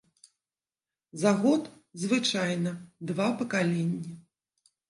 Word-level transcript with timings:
За 1.25 1.33
год 1.43 1.69
звычайна 2.05 2.73
два 3.13 3.29
пакаленні. 3.43 4.11